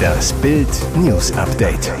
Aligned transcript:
Das 0.00 0.32
Bild 0.34 0.68
News 0.96 1.32
Update. 1.32 1.92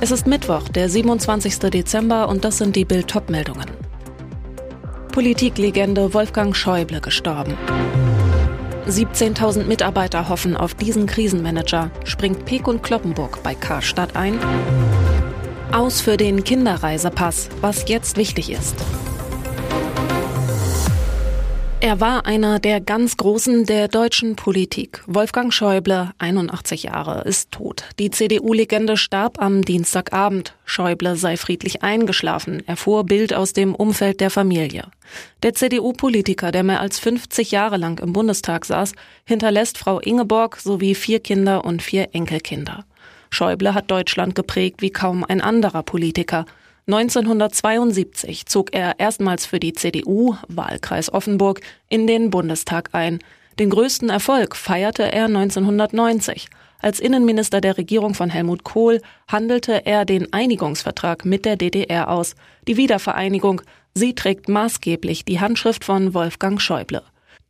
Es 0.00 0.10
ist 0.10 0.26
Mittwoch, 0.26 0.68
der 0.68 0.88
27. 0.88 1.58
Dezember 1.58 2.28
und 2.28 2.44
das 2.44 2.58
sind 2.58 2.76
die 2.76 2.84
Bild 2.84 3.12
meldungen 3.30 3.66
Politiklegende 5.12 6.12
Wolfgang 6.12 6.56
Schäuble 6.56 7.00
gestorben. 7.00 7.56
17.000 8.88 9.64
Mitarbeiter 9.64 10.28
hoffen 10.28 10.56
auf 10.56 10.74
diesen 10.74 11.06
Krisenmanager. 11.06 11.90
Springt 12.04 12.44
Peek 12.44 12.68
und 12.68 12.82
Kloppenburg 12.82 13.42
bei 13.42 13.54
Karstadt 13.54 14.16
ein? 14.16 14.38
Aus 15.72 16.00
für 16.00 16.16
den 16.16 16.44
Kinderreisepass, 16.44 17.48
was 17.60 17.88
jetzt 17.88 18.16
wichtig 18.16 18.50
ist. 18.50 18.76
Er 21.84 22.00
war 22.00 22.24
einer 22.24 22.60
der 22.60 22.80
ganz 22.80 23.18
Großen 23.18 23.66
der 23.66 23.88
deutschen 23.88 24.36
Politik. 24.36 25.02
Wolfgang 25.06 25.52
Schäuble, 25.52 26.12
81 26.16 26.84
Jahre, 26.84 27.24
ist 27.24 27.50
tot. 27.50 27.84
Die 27.98 28.10
CDU-Legende 28.10 28.96
starb 28.96 29.38
am 29.38 29.60
Dienstagabend. 29.60 30.54
Schäuble 30.64 31.14
sei 31.16 31.36
friedlich 31.36 31.82
eingeschlafen, 31.82 32.66
erfuhr 32.66 33.04
Bild 33.04 33.34
aus 33.34 33.52
dem 33.52 33.74
Umfeld 33.74 34.20
der 34.20 34.30
Familie. 34.30 34.84
Der 35.42 35.52
CDU-Politiker, 35.52 36.52
der 36.52 36.62
mehr 36.62 36.80
als 36.80 36.98
50 37.00 37.50
Jahre 37.50 37.76
lang 37.76 38.00
im 38.00 38.14
Bundestag 38.14 38.64
saß, 38.64 38.92
hinterlässt 39.26 39.76
Frau 39.76 40.00
Ingeborg 40.00 40.56
sowie 40.56 40.94
vier 40.94 41.20
Kinder 41.20 41.66
und 41.66 41.82
vier 41.82 42.14
Enkelkinder. 42.14 42.86
Schäuble 43.28 43.74
hat 43.74 43.90
Deutschland 43.90 44.34
geprägt 44.34 44.80
wie 44.80 44.90
kaum 44.90 45.22
ein 45.22 45.42
anderer 45.42 45.82
Politiker. 45.82 46.46
1972 46.86 48.44
zog 48.44 48.74
er 48.74 49.00
erstmals 49.00 49.46
für 49.46 49.58
die 49.58 49.72
CDU, 49.72 50.36
Wahlkreis 50.48 51.12
Offenburg, 51.12 51.62
in 51.88 52.06
den 52.06 52.28
Bundestag 52.28 52.90
ein. 52.92 53.20
Den 53.58 53.70
größten 53.70 54.10
Erfolg 54.10 54.54
feierte 54.54 55.10
er 55.10 55.24
1990. 55.24 56.48
Als 56.82 57.00
Innenminister 57.00 57.62
der 57.62 57.78
Regierung 57.78 58.12
von 58.12 58.28
Helmut 58.28 58.64
Kohl 58.64 59.00
handelte 59.28 59.86
er 59.86 60.04
den 60.04 60.30
Einigungsvertrag 60.34 61.24
mit 61.24 61.46
der 61.46 61.56
DDR 61.56 62.10
aus. 62.10 62.34
Die 62.68 62.76
Wiedervereinigung, 62.76 63.62
sie 63.94 64.14
trägt 64.14 64.50
maßgeblich 64.50 65.24
die 65.24 65.40
Handschrift 65.40 65.84
von 65.84 66.12
Wolfgang 66.12 66.60
Schäuble. 66.60 67.02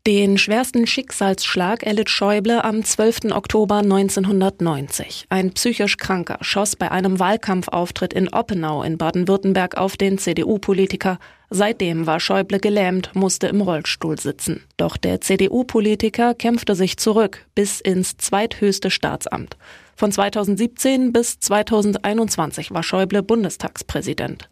Den 0.06 0.36
schwersten 0.36 0.86
Schicksalsschlag 0.86 1.82
erlitt 1.82 2.10
Schäuble 2.10 2.62
am 2.62 2.84
12. 2.84 3.32
Oktober 3.32 3.76
1990. 3.76 5.24
Ein 5.30 5.54
psychisch 5.54 5.96
Kranker 5.96 6.36
schoss 6.42 6.76
bei 6.76 6.90
einem 6.90 7.18
Wahlkampfauftritt 7.18 8.12
in 8.12 8.28
Oppenau 8.28 8.82
in 8.82 8.98
Baden-Württemberg 8.98 9.78
auf 9.78 9.96
den 9.96 10.18
CDU-Politiker. 10.18 11.18
Seitdem 11.48 12.06
war 12.06 12.20
Schäuble 12.20 12.60
gelähmt, 12.60 13.12
musste 13.14 13.46
im 13.46 13.62
Rollstuhl 13.62 14.20
sitzen. 14.20 14.62
Doch 14.76 14.98
der 14.98 15.22
CDU-Politiker 15.22 16.34
kämpfte 16.34 16.74
sich 16.74 16.98
zurück 16.98 17.46
bis 17.54 17.80
ins 17.80 18.18
zweithöchste 18.18 18.90
Staatsamt. 18.90 19.56
Von 19.96 20.12
2017 20.12 21.14
bis 21.14 21.38
2021 21.38 22.72
war 22.72 22.82
Schäuble 22.82 23.22
Bundestagspräsident. 23.22 24.50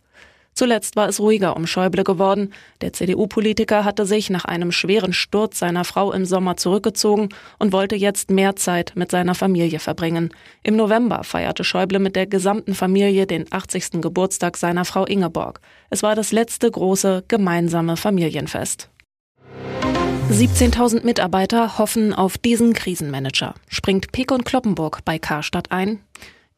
Zuletzt 0.54 0.96
war 0.96 1.08
es 1.08 1.18
ruhiger 1.18 1.56
um 1.56 1.66
Schäuble 1.66 2.04
geworden. 2.04 2.52
Der 2.82 2.92
CDU-Politiker 2.92 3.84
hatte 3.84 4.04
sich 4.04 4.28
nach 4.28 4.44
einem 4.44 4.70
schweren 4.70 5.12
Sturz 5.12 5.58
seiner 5.58 5.84
Frau 5.84 6.12
im 6.12 6.24
Sommer 6.24 6.56
zurückgezogen 6.56 7.30
und 7.58 7.72
wollte 7.72 7.96
jetzt 7.96 8.30
mehr 8.30 8.56
Zeit 8.56 8.92
mit 8.94 9.10
seiner 9.10 9.34
Familie 9.34 9.78
verbringen. 9.78 10.30
Im 10.62 10.76
November 10.76 11.24
feierte 11.24 11.64
Schäuble 11.64 11.98
mit 11.98 12.16
der 12.16 12.26
gesamten 12.26 12.74
Familie 12.74 13.26
den 13.26 13.46
80. 13.50 14.02
Geburtstag 14.02 14.56
seiner 14.56 14.84
Frau 14.84 15.06
Ingeborg. 15.06 15.60
Es 15.90 16.02
war 16.02 16.14
das 16.14 16.32
letzte 16.32 16.70
große 16.70 17.24
gemeinsame 17.28 17.96
Familienfest. 17.96 18.90
17.000 20.30 21.04
Mitarbeiter 21.04 21.76
hoffen 21.78 22.14
auf 22.14 22.38
diesen 22.38 22.72
Krisenmanager. 22.72 23.54
Springt 23.68 24.12
Pick 24.12 24.32
und 24.32 24.44
Kloppenburg 24.44 25.04
bei 25.04 25.18
Karstadt 25.18 25.70
ein? 25.70 26.00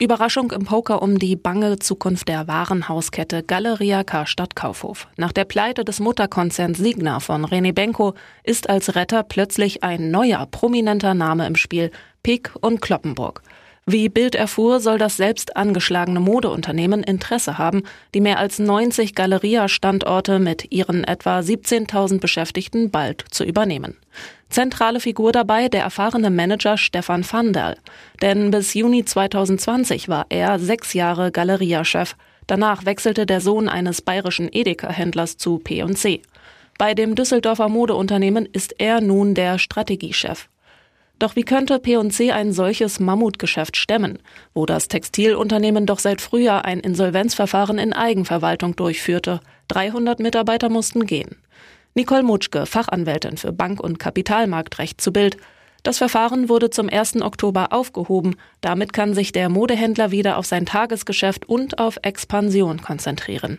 Überraschung 0.00 0.50
im 0.50 0.64
Poker 0.64 1.02
um 1.02 1.20
die 1.20 1.36
bange 1.36 1.78
Zukunft 1.78 2.26
der 2.26 2.48
Warenhauskette 2.48 3.44
Galeria 3.44 4.02
Karstadt 4.02 4.56
Kaufhof. 4.56 5.06
Nach 5.16 5.30
der 5.30 5.44
Pleite 5.44 5.84
des 5.84 6.00
Mutterkonzerns 6.00 6.78
Signa 6.78 7.20
von 7.20 7.46
René 7.46 7.72
Benko 7.72 8.14
ist 8.42 8.68
als 8.68 8.96
Retter 8.96 9.22
plötzlich 9.22 9.84
ein 9.84 10.10
neuer 10.10 10.46
prominenter 10.46 11.14
Name 11.14 11.46
im 11.46 11.54
Spiel, 11.54 11.92
Pick 12.24 12.50
und 12.60 12.80
Kloppenburg. 12.80 13.42
Wie 13.86 14.08
Bild 14.08 14.34
erfuhr, 14.34 14.80
soll 14.80 14.96
das 14.96 15.18
selbst 15.18 15.56
angeschlagene 15.58 16.18
Modeunternehmen 16.18 17.02
Interesse 17.02 17.58
haben, 17.58 17.82
die 18.14 18.22
mehr 18.22 18.38
als 18.38 18.58
90 18.58 19.14
Galeria-Standorte 19.14 20.38
mit 20.38 20.72
ihren 20.72 21.04
etwa 21.04 21.40
17.000 21.40 22.18
Beschäftigten 22.18 22.90
bald 22.90 23.26
zu 23.30 23.44
übernehmen. 23.44 23.98
Zentrale 24.48 25.00
Figur 25.00 25.32
dabei 25.32 25.68
der 25.68 25.82
erfahrene 25.82 26.30
Manager 26.30 26.78
Stefan 26.78 27.30
Vandal. 27.30 27.76
Denn 28.22 28.50
bis 28.50 28.72
Juni 28.72 29.04
2020 29.04 30.08
war 30.08 30.26
er 30.30 30.58
sechs 30.58 30.94
Jahre 30.94 31.30
Galeria-Chef. 31.30 32.16
Danach 32.46 32.86
wechselte 32.86 33.26
der 33.26 33.42
Sohn 33.42 33.68
eines 33.68 34.00
bayerischen 34.00 34.48
Edeka-Händlers 34.50 35.36
zu 35.36 35.58
P&C. 35.58 36.22
Bei 36.78 36.94
dem 36.94 37.14
Düsseldorfer 37.16 37.68
Modeunternehmen 37.68 38.46
ist 38.46 38.76
er 38.78 39.02
nun 39.02 39.34
der 39.34 39.58
Strategiechef. 39.58 40.48
Doch 41.18 41.36
wie 41.36 41.42
könnte 41.44 41.78
P&C 41.78 42.32
ein 42.32 42.52
solches 42.52 42.98
Mammutgeschäft 42.98 43.76
stemmen, 43.76 44.18
wo 44.52 44.66
das 44.66 44.88
Textilunternehmen 44.88 45.86
doch 45.86 46.00
seit 46.00 46.20
Frühjahr 46.20 46.64
ein 46.64 46.80
Insolvenzverfahren 46.80 47.78
in 47.78 47.92
Eigenverwaltung 47.92 48.74
durchführte? 48.74 49.40
300 49.68 50.18
Mitarbeiter 50.18 50.68
mussten 50.68 51.06
gehen. 51.06 51.36
Nicole 51.94 52.24
Mutschke, 52.24 52.66
Fachanwältin 52.66 53.36
für 53.36 53.52
Bank- 53.52 53.80
und 53.80 54.00
Kapitalmarktrecht 54.00 55.00
zu 55.00 55.12
Bild. 55.12 55.36
Das 55.84 55.98
Verfahren 55.98 56.48
wurde 56.48 56.70
zum 56.70 56.88
1. 56.88 57.20
Oktober 57.20 57.74
aufgehoben. 57.74 58.36
Damit 58.62 58.94
kann 58.94 59.12
sich 59.12 59.32
der 59.32 59.50
Modehändler 59.50 60.10
wieder 60.10 60.38
auf 60.38 60.46
sein 60.46 60.64
Tagesgeschäft 60.64 61.46
und 61.46 61.78
auf 61.78 61.98
Expansion 62.00 62.80
konzentrieren. 62.80 63.58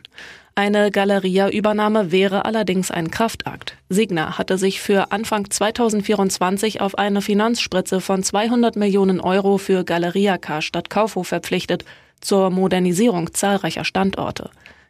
Eine 0.56 0.90
Galeria-Übernahme 0.90 2.12
wäre 2.12 2.46
allerdings 2.46 2.90
ein 2.90 3.12
Kraftakt. 3.12 3.78
Signa 3.90 4.40
hatte 4.40 4.58
sich 4.58 4.82
für 4.82 5.12
Anfang 5.12 5.52
2024 5.52 6.82
auf 6.82 6.98
eine 6.98 7.22
Finanzspritze 7.22 8.02
von 8.02 8.24
200 8.24 8.76
Millionen 8.76 9.20
Euro 9.20 9.60
für 9.60 9.84
Galeria 9.84 10.40
Karstadt 10.40 10.90
Kaufhof 10.90 11.28
verpflichtet, 11.28 11.86
zur 12.22 12.50
Modernisierung 12.50 13.36
zahlreicher 13.36 13.86
Standorte. 13.86 14.50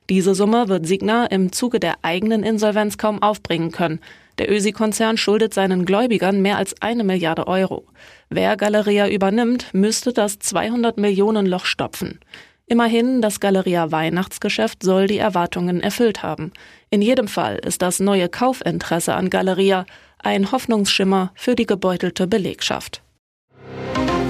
Diese 0.09 0.35
Summe 0.35 0.69
wird 0.69 0.87
Signa 0.87 1.25
im 1.25 1.51
Zuge 1.51 1.81
der 1.81 1.95
eigenen 2.01 2.43
Insolvenz 2.43 2.97
kaum 2.97 3.21
aufbringen 3.21 3.71
können. 3.71 3.99
Der 4.37 4.51
Ösi-Konzern 4.51 5.17
schuldet 5.17 5.53
seinen 5.53 5.85
Gläubigern 5.85 6.41
mehr 6.41 6.57
als 6.57 6.81
eine 6.81 7.03
Milliarde 7.03 7.47
Euro. 7.47 7.87
Wer 8.29 8.57
Galeria 8.57 9.07
übernimmt, 9.07 9.73
müsste 9.73 10.11
das 10.11 10.39
200 10.39 10.97
Millionen 10.97 11.45
Loch 11.45 11.65
stopfen. 11.65 12.19
Immerhin, 12.67 13.21
das 13.21 13.39
Galeria 13.39 13.91
Weihnachtsgeschäft 13.91 14.81
soll 14.81 15.07
die 15.07 15.19
Erwartungen 15.19 15.81
erfüllt 15.81 16.23
haben. 16.23 16.51
In 16.89 17.01
jedem 17.01 17.27
Fall 17.27 17.57
ist 17.57 17.81
das 17.81 17.99
neue 17.99 18.27
Kaufinteresse 18.27 19.13
an 19.13 19.29
Galeria 19.29 19.85
ein 20.17 20.51
Hoffnungsschimmer 20.51 21.31
für 21.35 21.55
die 21.55 21.67
gebeutelte 21.67 22.25
Belegschaft. 22.25 23.04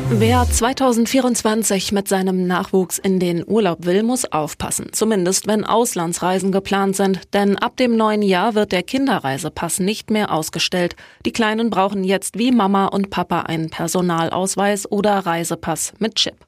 Wer 0.10 0.46
2024 0.48 1.92
mit 1.92 2.08
seinem 2.08 2.46
Nachwuchs 2.46 3.00
in 3.00 3.20
den 3.20 3.44
Urlaub 3.46 3.86
will, 3.86 4.04
muss 4.04 4.32
aufpassen. 4.32 4.90
Zumindest 4.92 5.48
wenn 5.48 5.66
Auslandsreisen 5.66 6.52
geplant 6.52 6.96
sind. 6.96 7.22
Denn 7.34 7.58
ab 7.58 7.76
dem 7.78 7.98
neuen 7.98 8.22
Jahr 8.22 8.54
wird 8.54 8.72
der 8.72 8.84
Kinderreisepass 8.84 9.80
nicht 9.80 10.12
mehr 10.12 10.32
ausgestellt. 10.32 10.96
Die 11.26 11.34
Kleinen 11.34 11.72
brauchen 11.72 12.04
jetzt 12.04 12.38
wie 12.38 12.52
Mama 12.52 12.86
und 12.86 13.10
Papa 13.10 13.42
einen 13.42 13.72
Personalausweis 13.72 14.90
oder 14.90 15.26
Reisepass 15.26 15.94
mit 15.98 16.16
Chip. 16.16 16.46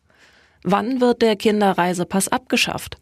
Wann 0.64 1.02
wird 1.02 1.22
der 1.24 1.36
Kinderreisepass 1.36 2.28
abgeschafft? 2.28 2.98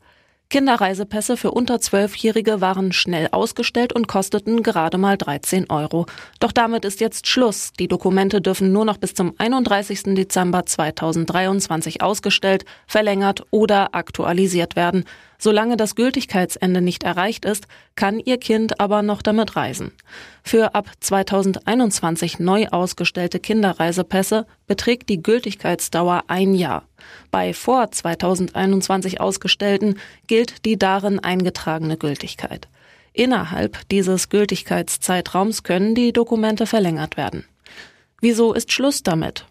Kinderreisepässe 0.49 1.37
für 1.37 1.51
unter 1.51 1.81
Zwölfjährige 1.81 2.61
waren 2.61 2.91
schnell 2.91 3.29
ausgestellt 3.31 3.93
und 3.93 4.07
kosteten 4.07 4.61
gerade 4.63 4.97
mal 4.97 5.17
13 5.17 5.69
Euro. 5.69 6.05
Doch 6.39 6.51
damit 6.51 6.85
ist 6.85 7.01
jetzt 7.01 7.27
Schluss. 7.27 7.73
Die 7.79 7.87
Dokumente 7.87 8.41
dürfen 8.41 8.71
nur 8.71 8.85
noch 8.85 8.97
bis 8.97 9.15
zum 9.15 9.33
31. 9.37 10.15
Dezember 10.15 10.65
2023 10.65 12.01
ausgestellt, 12.01 12.63
verlängert 12.85 13.43
oder 13.49 13.95
aktualisiert 13.95 14.75
werden. 14.75 15.05
Solange 15.37 15.77
das 15.77 15.95
Gültigkeitsende 15.95 16.81
nicht 16.81 17.03
erreicht 17.03 17.45
ist, 17.45 17.67
kann 17.95 18.19
Ihr 18.19 18.37
Kind 18.37 18.79
aber 18.79 19.01
noch 19.01 19.21
damit 19.21 19.55
reisen. 19.55 19.91
Für 20.43 20.75
ab 20.75 20.89
2021 20.99 22.39
neu 22.39 22.67
ausgestellte 22.67 23.39
Kinderreisepässe 23.39 24.45
beträgt 24.67 25.09
die 25.09 25.21
Gültigkeitsdauer 25.21 26.23
ein 26.27 26.53
Jahr. 26.55 26.83
Bei 27.31 27.53
vor 27.53 27.91
2021 27.91 29.19
ausgestellten 29.19 29.99
gilt 30.27 30.65
die 30.65 30.77
darin 30.77 31.19
eingetragene 31.19 31.97
Gültigkeit. 31.97 32.67
Innerhalb 33.13 33.87
dieses 33.89 34.29
Gültigkeitszeitraums 34.29 35.63
können 35.63 35.95
die 35.95 36.11
Dokumente 36.11 36.65
verlängert 36.65 37.15
werden. 37.17 37.45
Wieso 38.19 38.53
ist 38.53 38.71
Schluss 38.71 39.03
damit? 39.03 39.45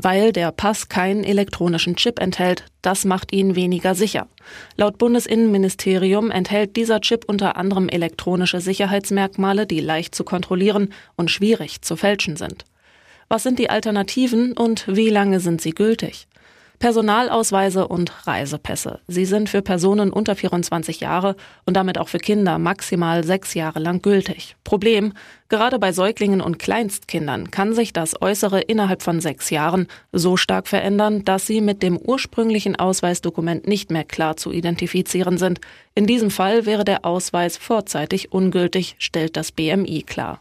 Weil 0.00 0.32
der 0.32 0.52
Pass 0.52 0.88
keinen 0.88 1.24
elektronischen 1.24 1.96
Chip 1.96 2.20
enthält. 2.20 2.64
Das 2.82 3.04
macht 3.04 3.32
ihn 3.32 3.56
weniger 3.56 3.94
sicher. 3.94 4.28
Laut 4.76 4.98
Bundesinnenministerium 4.98 6.30
enthält 6.30 6.76
dieser 6.76 7.00
Chip 7.00 7.24
unter 7.26 7.56
anderem 7.56 7.88
elektronische 7.88 8.60
Sicherheitsmerkmale, 8.60 9.66
die 9.66 9.80
leicht 9.80 10.14
zu 10.14 10.24
kontrollieren 10.24 10.92
und 11.16 11.30
schwierig 11.30 11.82
zu 11.82 11.96
fälschen 11.96 12.36
sind. 12.36 12.64
Was 13.28 13.42
sind 13.42 13.58
die 13.58 13.70
Alternativen 13.70 14.52
und 14.52 14.86
wie 14.86 15.08
lange 15.08 15.40
sind 15.40 15.60
sie 15.60 15.72
gültig? 15.72 16.28
Personalausweise 16.78 17.88
und 17.88 18.26
Reisepässe. 18.26 19.00
Sie 19.06 19.24
sind 19.24 19.48
für 19.48 19.62
Personen 19.62 20.12
unter 20.12 20.36
24 20.36 21.00
Jahre 21.00 21.36
und 21.64 21.76
damit 21.76 21.98
auch 21.98 22.08
für 22.08 22.18
Kinder 22.18 22.58
maximal 22.58 23.24
sechs 23.24 23.54
Jahre 23.54 23.78
lang 23.78 24.02
gültig. 24.02 24.56
Problem, 24.64 25.12
gerade 25.48 25.78
bei 25.78 25.92
Säuglingen 25.92 26.40
und 26.40 26.58
Kleinstkindern 26.58 27.50
kann 27.50 27.74
sich 27.74 27.92
das 27.92 28.20
Äußere 28.20 28.60
innerhalb 28.60 29.02
von 29.02 29.20
sechs 29.20 29.50
Jahren 29.50 29.86
so 30.12 30.36
stark 30.36 30.68
verändern, 30.68 31.24
dass 31.24 31.46
sie 31.46 31.60
mit 31.60 31.82
dem 31.82 31.96
ursprünglichen 31.96 32.76
Ausweisdokument 32.76 33.66
nicht 33.66 33.90
mehr 33.90 34.04
klar 34.04 34.36
zu 34.36 34.52
identifizieren 34.52 35.38
sind. 35.38 35.60
In 35.94 36.06
diesem 36.06 36.30
Fall 36.30 36.66
wäre 36.66 36.84
der 36.84 37.04
Ausweis 37.04 37.56
vorzeitig 37.56 38.32
ungültig, 38.32 38.96
stellt 38.98 39.36
das 39.36 39.52
BMI 39.52 40.02
klar. 40.02 40.40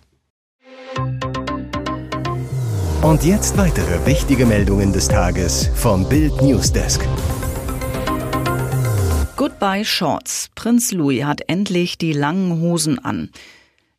Und 3.06 3.24
jetzt 3.24 3.56
weitere 3.56 4.04
wichtige 4.07 4.48
Meldungen 4.48 4.92
des 4.92 5.07
Tages 5.07 5.69
vom 5.75 6.10
Bild 6.10 6.42
Newsdesk. 6.42 7.07
Goodbye 9.36 9.86
Shorts. 9.86 10.50
Prinz 10.56 10.92
Louis 10.92 11.24
hat 11.24 11.42
endlich 11.46 12.00
die 12.00 12.13
langen 12.13 12.62
Hosen 12.62 12.98
an. 12.98 13.30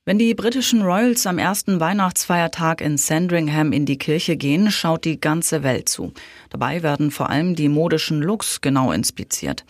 Wenn 0.05 0.19
die 0.19 0.35
britischen 0.35 0.83
Royals 0.83 1.25
am 1.29 1.39
ersten 1.39 1.79
Weihnachtsfeiertag 1.79 2.81
in 2.81 2.99
Sandringham 2.99 3.71
in 3.71 3.87
die 3.87 3.97
Kirche 3.97 4.37
gehen, 4.37 4.73
schaut 4.73 5.05
die 5.05 5.21
ganze 5.21 5.63
Welt 5.63 5.89
zu. 5.89 6.13
Dabei 6.51 6.83
werden 6.83 7.13
vor 7.13 7.31
allem 7.31 7.55
die 7.55 7.69
modischen 7.69 8.21
Looks 8.21 8.61
genau 8.61 8.91
inspiziert. 8.91 9.65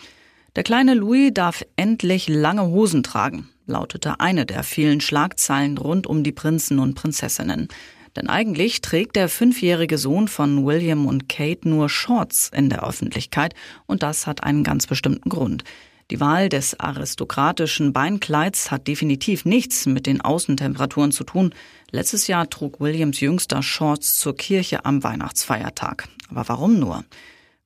Der 0.56 0.62
kleine 0.62 0.94
Louis 0.94 1.30
darf 1.34 1.62
endlich 1.76 2.26
lange 2.30 2.68
Hosen 2.68 3.02
tragen, 3.02 3.50
lautete 3.66 4.18
eine 4.18 4.46
der 4.46 4.62
vielen 4.62 5.02
Schlagzeilen 5.02 5.76
rund 5.76 6.06
um 6.06 6.22
die 6.22 6.32
Prinzen 6.32 6.78
und 6.78 6.94
Prinzessinnen. 6.94 7.68
Denn 8.16 8.28
eigentlich 8.28 8.80
trägt 8.80 9.14
der 9.14 9.28
fünfjährige 9.28 9.98
Sohn 9.98 10.26
von 10.26 10.64
William 10.64 11.06
und 11.06 11.28
Kate 11.28 11.68
nur 11.68 11.88
Shorts 11.88 12.50
in 12.54 12.70
der 12.70 12.82
Öffentlichkeit 12.82 13.54
und 13.86 14.02
das 14.02 14.26
hat 14.26 14.42
einen 14.42 14.64
ganz 14.64 14.86
bestimmten 14.86 15.28
Grund. 15.28 15.64
Die 16.10 16.20
Wahl 16.20 16.48
des 16.48 16.78
aristokratischen 16.78 17.92
Beinkleids 17.92 18.70
hat 18.70 18.86
definitiv 18.86 19.44
nichts 19.44 19.86
mit 19.86 20.06
den 20.06 20.20
Außentemperaturen 20.20 21.10
zu 21.10 21.24
tun. 21.24 21.52
Letztes 21.90 22.28
Jahr 22.28 22.48
trug 22.48 22.80
Williams 22.80 23.20
jüngster 23.20 23.62
Shorts 23.62 24.16
zur 24.18 24.36
Kirche 24.36 24.84
am 24.84 25.02
Weihnachtsfeiertag. 25.02 26.08
Aber 26.30 26.48
warum 26.48 26.78
nur? 26.78 27.04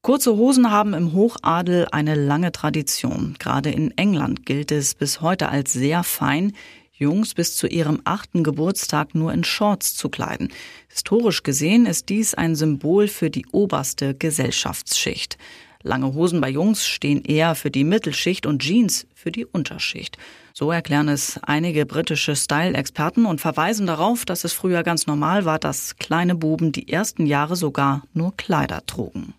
Kurze 0.01 0.35
Hosen 0.35 0.71
haben 0.71 0.95
im 0.95 1.13
Hochadel 1.13 1.87
eine 1.93 2.15
lange 2.15 2.53
Tradition. 2.53 3.37
Gerade 3.39 3.71
in 3.71 3.91
England 3.99 4.47
gilt 4.47 4.73
es 4.73 4.95
bis 4.95 5.21
heute 5.21 5.51
als 5.51 5.75
sehr 5.75 6.03
fein, 6.03 6.53
Jungs 7.01 7.35
bis 7.35 7.57
zu 7.57 7.67
ihrem 7.67 8.01
achten 8.05 8.45
Geburtstag 8.45 9.15
nur 9.15 9.33
in 9.33 9.43
Shorts 9.43 9.97
zu 9.97 10.11
kleiden. 10.11 10.53
Historisch 10.89 11.43
gesehen 11.43 11.87
ist 11.87 12.11
dies 12.11 12.35
ein 12.35 12.55
Symbol 12.55 13.09
für 13.09 13.31
die 13.31 13.47
oberste 13.53 14.15
Gesellschaftsschicht. 14.15 15.39
Lange 15.83 16.13
Hosen 16.13 16.43
bei 16.43 16.51
Jungs 16.51 16.87
stehen 16.87 17.25
eher 17.25 17.55
für 17.55 17.71
die 17.71 17.85
Mittelschicht 17.85 18.45
und 18.45 18.61
Jeans 18.61 19.07
für 19.15 19.33
die 19.33 19.47
Unterschicht. 19.47 20.19
So 20.53 20.71
erklären 20.71 21.09
es 21.09 21.41
einige 21.43 21.87
britische 21.87 22.37
Style-Experten 22.37 23.25
und 23.25 23.41
verweisen 23.41 23.87
darauf, 23.87 24.27
dass 24.27 24.45
es 24.45 24.53
früher 24.53 24.83
ganz 24.83 25.07
normal 25.07 25.47
war, 25.47 25.59
dass 25.59 25.97
kleine 25.97 26.35
Buben 26.35 26.73
die 26.73 26.93
ersten 26.93 27.25
Jahre 27.25 27.57
sogar 27.57 28.03
nur 28.13 28.37
Kleider 28.37 28.85
trugen. 28.85 29.33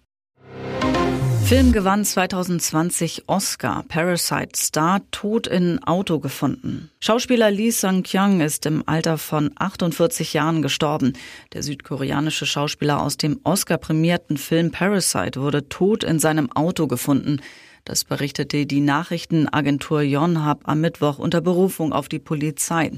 Film 1.51 1.73
gewann 1.73 2.05
2020 2.05 3.23
Oscar. 3.27 3.83
Parasite 3.89 4.51
Star 4.55 5.01
tot 5.11 5.47
in 5.47 5.83
Auto 5.83 6.19
gefunden. 6.19 6.89
Schauspieler 7.01 7.51
Lee 7.51 7.71
Sung-kyung 7.71 8.39
ist 8.39 8.65
im 8.65 8.83
Alter 8.85 9.17
von 9.17 9.51
48 9.55 10.31
Jahren 10.31 10.61
gestorben. 10.61 11.11
Der 11.51 11.61
südkoreanische 11.61 12.45
Schauspieler 12.45 13.01
aus 13.01 13.17
dem 13.17 13.41
Oscar-prämierten 13.43 14.37
Film 14.37 14.71
Parasite 14.71 15.41
wurde 15.41 15.67
tot 15.67 16.05
in 16.05 16.19
seinem 16.19 16.49
Auto 16.53 16.87
gefunden. 16.87 17.41
Das 17.83 18.05
berichtete 18.05 18.65
die 18.65 18.79
Nachrichtenagentur 18.79 20.03
Yonhap 20.03 20.69
am 20.69 20.79
Mittwoch 20.79 21.19
unter 21.19 21.41
Berufung 21.41 21.91
auf 21.91 22.07
die 22.07 22.19
Polizei. 22.19 22.93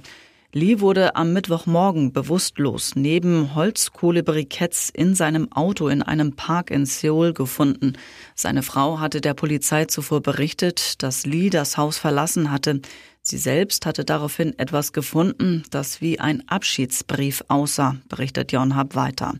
Lee 0.55 0.81
wurde 0.81 1.15
am 1.15 1.33
Mittwochmorgen 1.33 2.13
bewusstlos 2.13 2.91
neben 2.95 3.55
Holzkohlebriketts 3.55 4.91
in 4.91 5.15
seinem 5.15 5.51
Auto 5.51 5.87
in 5.87 6.03
einem 6.03 6.33
Park 6.33 6.69
in 6.69 6.85
Seoul 6.85 7.33
gefunden. 7.33 7.93
Seine 8.35 8.61
Frau 8.61 8.99
hatte 8.99 9.19
der 9.19 9.33
Polizei 9.33 9.85
zuvor 9.85 10.21
berichtet, 10.21 11.01
dass 11.01 11.25
Lee 11.25 11.49
das 11.49 11.77
Haus 11.77 11.97
verlassen 11.97 12.51
hatte. 12.51 12.81
Sie 13.23 13.39
selbst 13.39 13.87
hatte 13.87 14.05
daraufhin 14.05 14.57
etwas 14.59 14.93
gefunden, 14.93 15.63
das 15.71 16.01
wie 16.01 16.19
ein 16.19 16.47
Abschiedsbrief 16.47 17.43
aussah, 17.47 17.95
berichtet 18.07 18.51
Yonhap 18.51 18.93
weiter. 18.93 19.33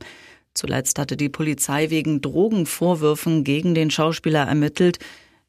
Zuletzt 0.56 0.98
hatte 0.98 1.16
die 1.16 1.30
Polizei 1.30 1.92
wegen 1.92 2.22
Drogenvorwürfen 2.22 3.44
gegen 3.44 3.76
den 3.76 3.92
Schauspieler 3.92 4.48
ermittelt. 4.48 4.98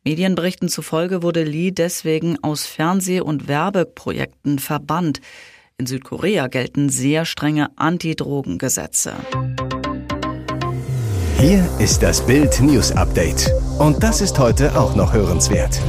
Medienberichten 0.07 0.69
zufolge 0.69 1.23
wurde 1.23 1.45
Lee 1.45 1.71
deswegen 1.71 2.37
aus 2.43 2.67
Fernseh- 2.67 3.23
und 3.23 3.49
Werbeprojekten 3.49 4.59
verbannt. 4.59 5.23
In 5.79 5.87
Südkorea 5.87 6.49
gelten 6.49 6.91
sehr 6.91 7.25
strenge 7.25 7.71
Anti-Drogen-Gesetze. 7.77 9.15
Hier 11.39 11.67
ist 11.79 12.03
das 12.03 12.25
Bild 12.27 12.61
News 12.61 12.93
Update. 12.93 13.51
Und 13.79 14.03
das 14.03 14.21
ist 14.21 14.39
heute 14.39 14.79
auch 14.79 14.95
noch 14.95 15.15
hörenswert. 15.15 15.81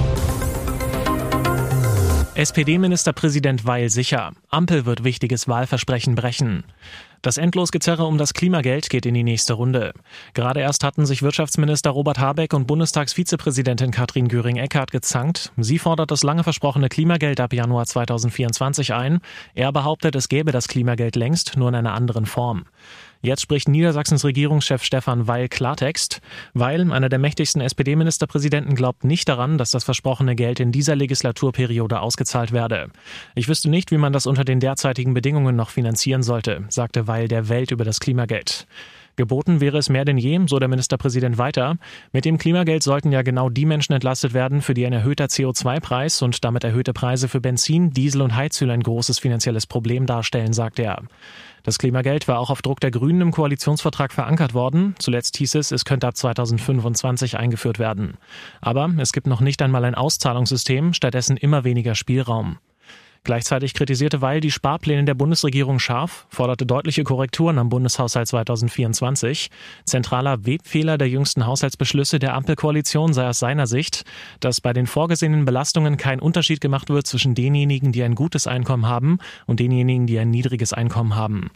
SPD-Ministerpräsident 2.36 3.66
Weil 3.66 3.90
sicher. 3.90 4.32
Ampel 4.50 4.86
wird 4.86 5.04
wichtiges 5.04 5.50
Wahlversprechen 5.50 6.16
brechen. 6.16 6.64
Das 7.26 7.38
Endlosgezerre 7.38 8.06
um 8.06 8.20
das 8.20 8.36
Klimageld 8.36 8.88
geht 8.88 9.08
in 9.08 9.16
die 9.16 9.24
nächste 9.24 9.54
Runde. 9.54 9.94
Gerade 10.36 10.60
erst 10.60 10.84
hatten 10.84 11.08
sich 11.08 11.24
Wirtschaftsminister 11.24 11.90
Robert 11.90 12.20
Habeck 12.20 12.54
und 12.54 12.68
Bundestagsvizepräsidentin 12.68 13.90
Katrin 13.90 14.28
Göring-Eckardt 14.28 14.92
gezankt. 14.92 15.52
Sie 15.58 15.80
fordert 15.80 16.12
das 16.12 16.22
lange 16.22 16.44
versprochene 16.44 16.88
Klimageld 16.88 17.40
ab 17.40 17.52
Januar 17.52 17.88
2024 17.88 18.94
ein. 18.94 19.22
Er 19.56 19.72
behauptet, 19.72 20.16
es 20.16 20.30
gäbe 20.30 20.52
das 20.52 20.68
Klimageld 20.68 21.16
längst, 21.16 21.58
nur 21.58 21.70
in 21.70 21.74
einer 21.74 21.96
anderen 21.96 22.28
Form. 22.28 22.66
Jetzt 23.26 23.42
spricht 23.42 23.68
Niedersachsens 23.68 24.24
Regierungschef 24.24 24.84
Stefan 24.84 25.28
Weil 25.28 25.50
Klartext. 25.50 26.22
Weil, 26.54 26.92
einer 26.92 27.10
der 27.10 27.18
mächtigsten 27.18 27.60
SPD-Ministerpräsidenten, 27.60 28.76
glaubt 28.76 29.04
nicht 29.04 29.28
daran, 29.28 29.58
dass 29.58 29.72
das 29.72 29.84
versprochene 29.84 30.36
Geld 30.36 30.60
in 30.60 30.72
dieser 30.72 30.96
Legislaturperiode 30.96 32.02
ausgezahlt 32.02 32.52
werde. 32.52 32.90
Ich 33.34 33.48
wüsste 33.48 33.68
nicht, 33.68 33.90
wie 33.90 33.98
man 33.98 34.14
das 34.14 34.28
unter 34.28 34.46
den 34.46 34.60
derzeitigen 34.60 35.16
Bedingungen 35.16 35.56
noch 35.56 35.72
finanzieren 35.72 36.22
sollte, 36.22 36.66
sagte 36.70 37.08
Weil 37.08 37.28
der 37.28 37.50
Welt 37.50 37.72
über 37.72 37.84
das 37.84 38.00
Klimageld. 38.00 38.68
Geboten 39.16 39.62
wäre 39.62 39.78
es 39.78 39.90
mehr 39.90 40.06
denn 40.06 40.18
je, 40.18 40.40
so 40.48 40.60
der 40.60 40.68
Ministerpräsident 40.68 41.38
weiter. 41.38 41.78
Mit 42.12 42.26
dem 42.26 42.38
Klimageld 42.38 42.84
sollten 42.84 43.12
ja 43.12 43.22
genau 43.22 43.50
die 43.50 43.66
Menschen 43.66 43.94
entlastet 43.94 44.34
werden, 44.34 44.62
für 44.62 44.74
die 44.74 44.86
ein 44.86 44.94
erhöhter 44.94 45.26
CO2-Preis 45.26 46.22
und 46.22 46.44
damit 46.44 46.64
erhöhte 46.64 46.94
Preise 46.94 47.28
für 47.28 47.42
Benzin, 47.42 47.92
Diesel 47.92 48.22
und 48.22 48.36
Heizöl 48.36 48.72
ein 48.72 48.84
großes 48.84 49.20
finanzielles 49.20 49.68
Problem 49.68 50.06
darstellen, 50.06 50.54
sagte 50.54 50.84
er. 50.84 51.04
Das 51.64 51.80
Klimageld 51.80 52.28
war 52.28 52.40
auch 52.40 52.52
auf 52.52 52.62
Druck 52.62 52.80
der 52.80 52.92
Grünen 52.92 53.22
im 53.22 53.32
Koalitionsvertrag 53.32 54.14
verankert 54.14 54.54
worden. 54.54 54.94
Zuletzt 55.00 55.38
hieß 55.38 55.56
es, 55.56 55.72
es 55.72 55.84
könnte 55.84 56.08
ab 56.08 56.16
2025 56.16 57.38
eingeführt 57.38 57.80
werden. 57.80 58.18
Aber 58.62 58.94
es 59.00 59.14
gibt 59.14 59.26
noch 59.26 59.42
nicht 59.42 59.62
einmal 59.64 59.84
ein 59.84 59.96
Auszahlungssystem, 59.96 60.94
stattdessen 60.94 61.38
immer 61.38 61.64
weniger 61.64 61.96
Spielraum. 61.96 62.60
Gleichzeitig 63.26 63.74
kritisierte 63.74 64.22
Weil 64.22 64.40
die 64.40 64.52
Sparpläne 64.52 65.04
der 65.04 65.16
Bundesregierung 65.16 65.80
scharf, 65.80 66.28
forderte 66.30 66.68
deutliche 66.68 67.04
Korrekturen 67.04 67.58
am 67.58 67.70
Bundeshaushalt 67.70 68.28
2024. 68.28 69.50
Zentraler 69.84 70.46
Webfehler 70.46 71.00
der 71.00 71.10
jüngsten 71.10 71.48
Haushaltsbeschlüsse 71.48 72.20
der 72.20 72.36
Ampelkoalition 72.36 73.14
sei 73.14 73.28
aus 73.28 73.40
seiner 73.40 73.66
Sicht, 73.66 74.06
dass 74.42 74.62
bei 74.62 74.74
den 74.74 74.86
vorgesehenen 74.86 75.44
Belastungen 75.44 75.98
kein 75.98 76.20
Unterschied 76.20 76.62
gemacht 76.62 76.90
wird 76.90 77.08
zwischen 77.08 77.34
denjenigen, 77.34 77.92
die 77.92 78.04
ein 78.04 78.14
gutes 78.14 78.46
Einkommen 78.46 78.86
haben 78.86 79.18
und 79.48 79.60
denjenigen, 79.60 80.06
die 80.06 80.20
ein 80.20 80.30
niedriges 80.30 80.72
Einkommen 80.72 81.16
haben. 81.16 81.50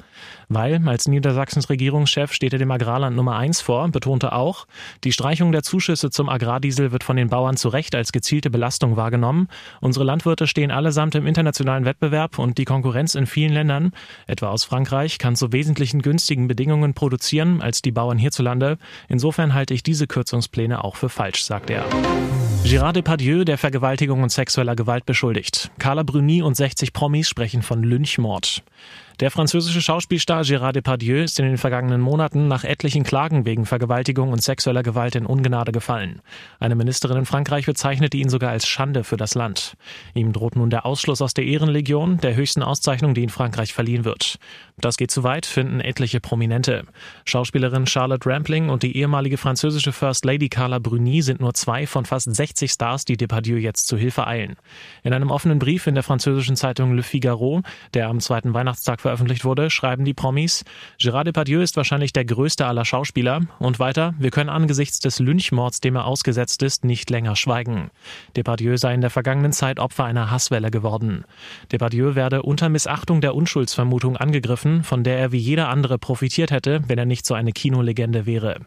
Weil 0.48 0.82
als 0.88 1.08
Niedersachsens 1.08 1.70
Regierungschef 1.70 2.34
steht 2.34 2.54
er 2.54 2.60
dem 2.60 2.72
Agrarland 2.72 3.16
Nummer 3.16 3.36
eins 3.36 3.62
vor, 3.62 3.88
betonte 3.90 4.34
auch, 4.34 4.66
die 5.04 5.12
Streichung 5.12 5.52
der 5.52 5.62
Zuschüsse 5.62 6.10
zum 6.10 6.30
Agrardiesel 6.30 6.92
wird 6.92 7.04
von 7.04 7.16
den 7.16 7.30
Bauern 7.30 7.58
zu 7.58 7.70
Recht 7.70 7.94
als 7.94 8.12
gezielte 8.12 8.50
Belastung 8.50 8.98
wahrgenommen. 8.98 9.50
Unsere 9.82 10.04
Landwirte 10.04 10.48
stehen 10.48 10.72
allesamt 10.72 11.14
im 11.14 11.28
internationalen 11.28 11.59
internationalen 11.60 11.86
Wettbewerb 11.86 12.40
und 12.40 12.58
die 12.58 12.66
Konkurrenz 12.66 13.16
in 13.16 13.26
vielen 13.26 13.54
Ländern, 13.54 13.92
etwa 14.28 14.50
aus 14.50 14.64
Frankreich, 14.64 15.18
kann 15.18 15.36
zu 15.36 15.52
wesentlichen 15.52 16.02
günstigen 16.02 16.48
Bedingungen 16.48 16.94
produzieren 16.94 17.62
als 17.62 17.82
die 17.82 17.92
Bauern 17.92 18.18
hierzulande. 18.18 18.78
Insofern 19.08 19.54
halte 19.54 19.74
ich 19.74 19.84
diese 19.84 20.08
Kürzungspläne 20.08 20.84
auch 20.84 20.96
für 20.96 21.10
falsch, 21.10 21.44
sagt 21.44 21.70
er. 21.70 21.86
Gérard 22.64 22.94
Depardieu, 22.94 23.44
der 23.44 23.58
Vergewaltigung 23.58 24.24
und 24.24 24.32
sexueller 24.32 24.76
Gewalt 24.76 25.06
beschuldigt. 25.06 25.72
Carla 25.80 26.04
Bruni 26.04 26.42
und 26.42 26.56
60 26.56 26.94
Promis 26.94 27.28
sprechen 27.28 27.62
von 27.62 27.84
Lynchmord. 27.84 28.64
Der 29.20 29.32
französische 29.32 29.82
Schauspielstar 29.82 30.44
Gérard 30.44 30.72
Depardieu 30.72 31.22
ist 31.22 31.40
in 31.40 31.46
den 31.46 31.58
vergangenen 31.58 32.00
Monaten 32.00 32.48
nach 32.48 32.64
etlichen 32.64 33.04
Klagen 33.04 33.46
wegen 33.46 33.66
Vergewaltigung 33.66 34.32
und 34.32 34.42
sexueller 34.42 34.82
Gewalt 34.82 35.14
in 35.16 35.26
Ungnade 35.26 35.74
gefallen. 35.74 36.22
Eine 36.62 36.76
Ministerin 36.76 37.18
in 37.18 37.26
Frankreich 37.26 37.66
bezeichnete 37.66 38.16
ihn 38.16 38.30
sogar 38.30 38.52
als 38.52 38.66
Schande 38.66 39.04
für 39.04 39.18
das 39.18 39.36
Land. 39.36 39.76
Ihm 40.14 40.32
droht 40.32 40.56
nun 40.56 40.70
der 40.70 40.86
Ausschluss 40.86 41.22
aus 41.22 41.34
der 41.34 41.44
Ehrenlegion, 41.44 42.20
der 42.20 42.36
höchsten 42.36 42.64
Auszeichnung, 42.64 43.14
die 43.14 43.24
in 43.24 43.30
Frankreich 43.30 43.74
verliehen 43.74 44.06
wird. 44.06 44.40
Das 44.78 44.96
geht 44.96 45.12
zu 45.12 45.24
weit, 45.24 45.46
finden 45.46 45.82
etliche 45.82 46.22
Prominente. 46.22 46.86
Schauspielerin 47.26 47.88
Charlotte 47.88 48.30
Rampling 48.30 48.70
und 48.70 48.84
die 48.84 48.96
ehemalige 48.96 49.36
französische 49.36 49.92
First 49.92 50.24
Lady 50.24 50.48
Carla 50.48 50.80
Bruni 50.80 51.22
sind 51.22 51.42
nur 51.42 51.54
zwei 51.54 51.86
von 51.86 52.06
fast 52.06 52.34
60 52.34 52.72
Stars, 52.72 53.04
die 53.04 53.18
Depardieu 53.18 53.58
jetzt 53.58 53.88
zu 53.88 53.98
Hilfe 53.98 54.26
eilen. 54.26 54.56
In 55.04 55.12
einem 55.12 55.32
offenen 55.32 55.60
Brief 55.60 55.88
in 55.88 55.96
der 55.96 56.04
französischen 56.04 56.56
Zeitung 56.56 56.96
Le 56.96 57.04
Figaro, 57.04 57.64
der 57.94 58.08
am 58.08 58.22
zweiten 58.22 58.54
Weihnachtstag 58.54 59.02
veröffentlicht 59.10 59.44
wurde, 59.44 59.72
schreiben 59.72 60.06
die 60.06 60.14
Promis, 60.14 60.64
Gérard 61.00 61.24
Depardieu 61.24 61.62
ist 61.62 61.76
wahrscheinlich 61.78 62.14
der 62.14 62.26
größte 62.26 62.68
aller 62.68 62.86
Schauspieler 62.86 63.42
und 63.58 63.80
weiter, 63.80 64.14
wir 64.20 64.30
können 64.30 64.52
angesichts 64.52 65.00
des 65.00 65.18
Lynchmords, 65.18 65.82
dem 65.82 65.96
er 65.96 66.06
ausgesetzt 66.06 66.62
ist, 66.62 66.86
nicht 66.86 67.10
länger 67.10 67.36
schweigen. 67.36 67.90
Depardieu 68.38 68.78
sei 68.78 68.94
in 68.94 69.02
der 69.02 69.10
vergangenen 69.10 69.52
Zeit 69.52 69.80
Opfer 69.80 70.04
einer 70.04 70.30
Hasswelle 70.30 70.70
geworden. 70.70 71.26
Depardieu 71.72 72.14
werde 72.14 72.44
unter 72.44 72.70
Missachtung 72.70 73.20
der 73.20 73.34
Unschuldsvermutung 73.34 74.16
angegriffen, 74.16 74.84
von 74.84 75.04
der 75.04 75.18
er 75.18 75.32
wie 75.32 75.40
jeder 75.40 75.70
andere 75.70 75.98
profitiert 75.98 76.52
hätte, 76.52 76.84
wenn 76.88 77.00
er 77.00 77.06
nicht 77.06 77.26
so 77.26 77.34
eine 77.34 77.52
Kinolegende 77.52 78.28
wäre. 78.28 78.60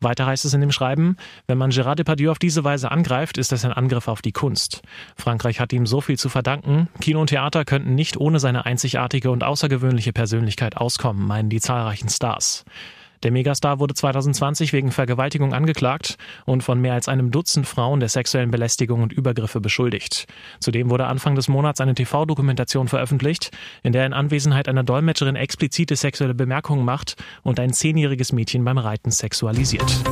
Weiter 0.00 0.26
heißt 0.26 0.44
es 0.44 0.54
in 0.54 0.60
dem 0.60 0.72
Schreiben, 0.72 1.16
wenn 1.46 1.58
man 1.58 1.70
Gérard 1.70 1.96
Depardieu 1.96 2.30
auf 2.30 2.38
diese 2.38 2.64
Weise 2.64 2.90
angreift, 2.90 3.38
ist 3.38 3.52
das 3.52 3.64
ein 3.64 3.72
Angriff 3.72 4.08
auf 4.08 4.22
die 4.22 4.32
Kunst. 4.32 4.82
Frankreich 5.16 5.60
hat 5.60 5.72
ihm 5.72 5.86
so 5.86 6.00
viel 6.00 6.18
zu 6.18 6.28
verdanken. 6.28 6.88
Kino 7.00 7.20
und 7.20 7.28
Theater 7.28 7.64
könnten 7.64 7.94
nicht 7.94 8.16
ohne 8.16 8.40
seine 8.40 8.66
einzigartige 8.66 9.30
und 9.30 9.44
außergewöhnliche 9.82 10.12
Persönlichkeit 10.12 10.76
auskommen, 10.76 11.26
meinen 11.26 11.48
die 11.48 11.60
zahlreichen 11.60 12.08
Stars. 12.08 12.64
Der 13.22 13.30
Megastar 13.30 13.78
wurde 13.78 13.94
2020 13.94 14.72
wegen 14.72 14.90
Vergewaltigung 14.90 15.54
angeklagt 15.54 16.16
und 16.44 16.64
von 16.64 16.80
mehr 16.80 16.94
als 16.94 17.06
einem 17.06 17.30
Dutzend 17.30 17.68
Frauen 17.68 18.00
der 18.00 18.08
sexuellen 18.08 18.50
Belästigung 18.50 19.00
und 19.00 19.12
Übergriffe 19.12 19.60
beschuldigt. 19.60 20.26
Zudem 20.58 20.90
wurde 20.90 21.06
Anfang 21.06 21.36
des 21.36 21.46
Monats 21.46 21.80
eine 21.80 21.94
TV-Dokumentation 21.94 22.88
veröffentlicht, 22.88 23.50
in 23.84 23.92
der 23.92 24.06
in 24.06 24.12
Anwesenheit 24.12 24.68
einer 24.68 24.82
Dolmetscherin 24.82 25.36
explizite 25.36 25.94
sexuelle 25.94 26.34
Bemerkungen 26.34 26.84
macht 26.84 27.14
und 27.42 27.60
ein 27.60 27.72
zehnjähriges 27.72 28.32
Mädchen 28.32 28.64
beim 28.64 28.78
Reiten 28.78 29.12
sexualisiert. 29.12 30.02